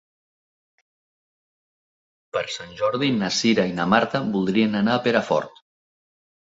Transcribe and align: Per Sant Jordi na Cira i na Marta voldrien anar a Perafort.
Per 2.37 2.45
Sant 2.55 2.75
Jordi 2.81 3.13
na 3.21 3.31
Cira 3.43 3.69
i 3.75 3.79
na 3.79 3.89
Marta 3.95 4.25
voldrien 4.35 4.83
anar 4.85 5.01
a 5.01 5.07
Perafort. 5.09 5.67